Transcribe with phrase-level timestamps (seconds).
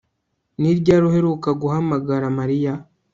[0.59, 2.73] Ni ryari uheruka guhamagara Mariya